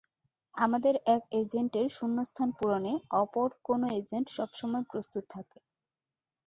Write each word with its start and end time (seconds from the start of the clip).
আমাদের 0.55 0.95
এক 1.07 1.23
এজেন্টের 1.33 1.87
শূন্যস্থান 1.89 2.49
পূরণে 2.57 2.93
অপর 3.21 3.49
কানো 3.65 3.87
এজেন্ট 3.99 4.27
সবসময় 4.37 4.85
প্রস্তুত 4.91 5.23
থাকে। 5.29 5.59